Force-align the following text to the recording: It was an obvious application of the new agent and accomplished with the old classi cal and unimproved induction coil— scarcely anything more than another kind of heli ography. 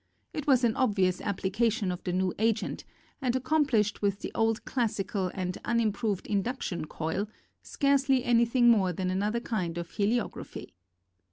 It 0.33 0.47
was 0.47 0.63
an 0.63 0.75
obvious 0.75 1.21
application 1.21 1.91
of 1.91 2.03
the 2.03 2.11
new 2.11 2.33
agent 2.39 2.85
and 3.21 3.35
accomplished 3.35 4.01
with 4.01 4.21
the 4.21 4.31
old 4.33 4.65
classi 4.65 5.07
cal 5.07 5.29
and 5.35 5.55
unimproved 5.63 6.25
induction 6.25 6.85
coil— 6.85 7.29
scarcely 7.61 8.23
anything 8.23 8.71
more 8.71 8.93
than 8.93 9.11
another 9.11 9.39
kind 9.39 9.77
of 9.77 9.91
heli 9.97 10.19
ography. 10.19 10.71